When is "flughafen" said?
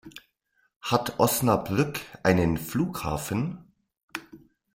2.57-3.71